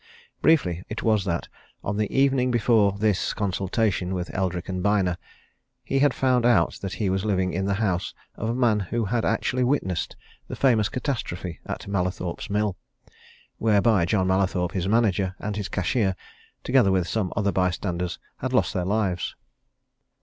[0.41, 1.47] Briefly, it was that
[1.83, 5.15] on the evening before this consultation with Eldrick & Byner,
[5.83, 9.05] he had found out that he was living in the house of a man who
[9.05, 10.15] had actually witnessed
[10.47, 12.75] the famous catastrophe at Mallathorpe's Mill,
[13.59, 16.15] whereby John Mallathorpe, his manager, and his cashier,
[16.63, 19.35] together with some other bystanders, had lost their lives.